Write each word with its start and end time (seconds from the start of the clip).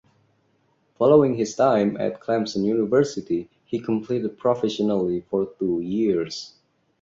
Following 0.97 1.35
his 1.35 1.55
time 1.55 1.95
at 1.97 2.19
Clemson 2.19 2.65
University 2.65 3.51
he 3.65 3.79
competed 3.79 4.39
professionally 4.39 5.21
for 5.29 5.53
two 5.59 5.79
years. 5.79 6.55